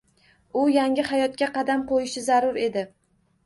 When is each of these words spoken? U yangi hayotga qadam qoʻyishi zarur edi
U 0.61 0.63
yangi 0.75 1.05
hayotga 1.11 1.51
qadam 1.59 1.87
qoʻyishi 1.95 2.27
zarur 2.33 2.61
edi 2.67 2.89